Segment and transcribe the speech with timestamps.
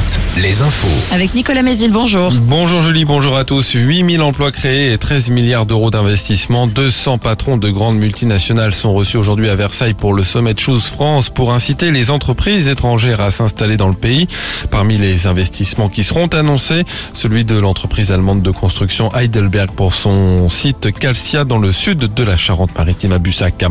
[0.00, 1.14] 7, les infos.
[1.14, 2.32] Avec Nicolas Mézil, bonjour.
[2.32, 3.72] Bonjour Julie, bonjour à tous.
[3.74, 6.66] 8000 emplois créés et 13 milliards d'euros d'investissement.
[6.66, 10.86] 200 patrons de grandes multinationales sont reçus aujourd'hui à Versailles pour le sommet de Choose
[10.86, 14.28] France pour inciter les entreprises étrangères à s'installer dans le pays.
[14.70, 20.48] Parmi les investissements qui seront annoncés, celui de l'entreprise allemande de construction Heidelberg pour son
[20.48, 23.64] site Calcia dans le sud de la Charente-Maritime à Bussac.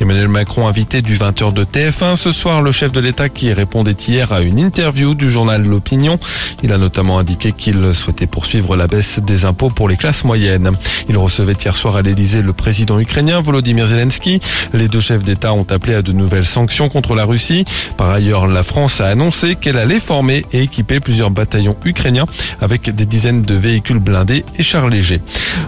[0.00, 3.96] Emmanuel Macron invité du 20h de TF1 ce soir, le chef de l'État qui répondait
[4.06, 6.18] hier à une interview du journal L'Opinion.
[6.62, 10.72] Il a notamment indiqué qu'il souhaitait poursuivre la baisse des impôts pour les classes moyennes.
[11.08, 14.40] Il recevait hier soir à l'Elysée le président ukrainien Volodymyr Zelensky.
[14.74, 17.64] Les deux chefs d'État ont appelé à de nouvelles sanctions contre la Russie.
[17.96, 22.26] Par ailleurs, la France a annoncé qu'elle allait former et équiper plusieurs bataillons ukrainiens
[22.60, 25.22] avec des dizaines de véhicules blindés et chars légers.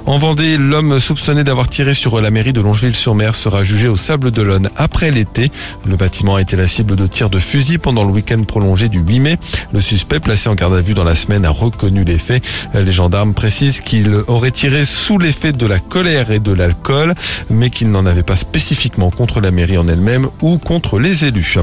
[0.04, 4.30] En Vendée, l'homme soupçonné d'avoir tiré sur la mairie de Longeville-sur-Mer sera jugé au Sable
[4.30, 5.50] d'Olonne après l'été.
[5.86, 8.98] Le bâtiment a été la cible de tirs de fusil pendant le week-end prolongé du
[8.98, 9.38] 8 mai.
[9.84, 12.42] Suspect, placé en garde à vue dans la semaine, a reconnu les faits.
[12.74, 17.14] Les gendarmes précisent qu'il aurait tiré sous l'effet de la colère et de l'alcool,
[17.50, 21.56] mais qu'il n'en avait pas spécifiquement contre la mairie en elle-même ou contre les élus.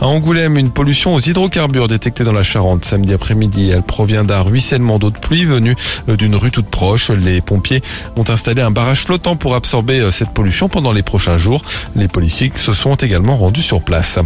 [0.00, 3.70] À Angoulême, une pollution aux hydrocarbures détectée dans la Charente samedi après-midi.
[3.70, 5.76] Elle provient d'un ruissellement d'eau de pluie venu
[6.08, 7.10] d'une rue toute proche.
[7.10, 7.82] Les pompiers
[8.16, 11.62] ont installé un barrage flottant pour absorber cette pollution pendant les prochains jours.
[11.94, 14.18] Les policiers se sont également rendus sur place.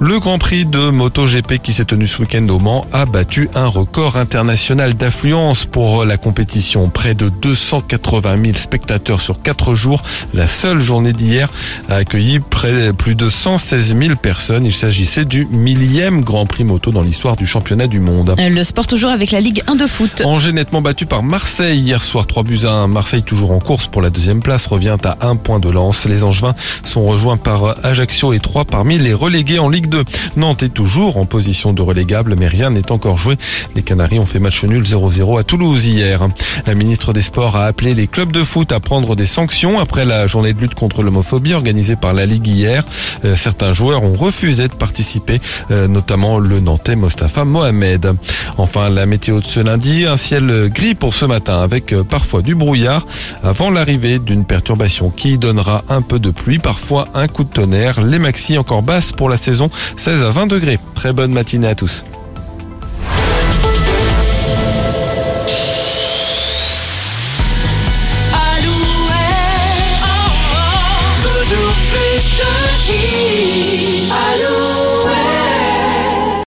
[0.00, 3.66] Le Grand Prix de MotoGP qui s'est tenu ce week-end au Mans a battu un
[3.66, 6.88] record international d'affluence pour la compétition.
[6.88, 10.02] Près de 280 000 spectateurs sur quatre jours.
[10.32, 11.50] La seule journée d'hier
[11.88, 14.64] a accueilli près, plus de 116 000 personnes.
[14.64, 18.34] Il s'agissait du millième Grand Prix moto dans l'histoire du championnat du monde.
[18.38, 20.22] Le sport toujours avec la Ligue 1 de foot.
[20.24, 22.88] Angers nettement battu par Marseille hier soir 3 buts à 1.
[22.88, 26.06] Marseille toujours en course pour la deuxième place revient à un point de lance.
[26.06, 26.54] Les Angevins
[26.84, 30.04] sont rejoints par Ajaccio et 3 parmi les relégués en Ligue 2.
[30.36, 33.36] Nantes est toujours en position de relégable mais rien n'est encore joué.
[33.74, 36.26] Les Canaries ont fait match nul 0-0 à Toulouse hier.
[36.66, 40.04] La ministre des Sports a appelé les clubs de foot à prendre des sanctions après
[40.04, 42.84] la journée de lutte contre l'homophobie organisée par la Ligue hier.
[43.24, 45.40] Euh, certains joueurs ont refusé de participer,
[45.70, 48.14] euh, notamment le Nantais Mostafa Mohamed.
[48.58, 52.42] Enfin, la météo de ce lundi, un ciel gris pour ce matin avec euh, parfois
[52.42, 53.06] du brouillard
[53.42, 58.00] avant l'arrivée d'une perturbation qui donnera un peu de pluie, parfois un coup de tonnerre.
[58.02, 60.78] Les maxi encore basses pour la saison, 16 à 20 degrés.
[60.94, 62.04] Très bonne matinée à tous.